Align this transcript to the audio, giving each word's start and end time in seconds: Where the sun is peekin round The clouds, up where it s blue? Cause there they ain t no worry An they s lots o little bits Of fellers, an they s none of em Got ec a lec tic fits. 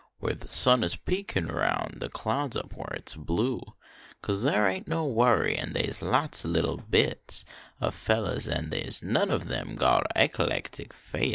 Where 0.17 0.33
the 0.33 0.47
sun 0.47 0.83
is 0.83 0.95
peekin 0.95 1.45
round 1.51 1.99
The 1.99 2.09
clouds, 2.09 2.55
up 2.55 2.73
where 2.73 2.89
it 2.95 3.09
s 3.09 3.13
blue? 3.15 3.61
Cause 4.23 4.41
there 4.41 4.67
they 4.67 4.77
ain 4.77 4.85
t 4.85 4.89
no 4.89 5.05
worry 5.05 5.55
An 5.55 5.73
they 5.73 5.83
s 5.83 6.01
lots 6.01 6.43
o 6.43 6.47
little 6.47 6.77
bits 6.77 7.45
Of 7.79 7.93
fellers, 7.93 8.47
an 8.47 8.71
they 8.71 8.81
s 8.81 9.03
none 9.03 9.29
of 9.29 9.51
em 9.51 9.75
Got 9.75 10.07
ec 10.15 10.39
a 10.39 10.47
lec 10.47 10.71
tic 10.71 10.91
fits. 10.91 11.29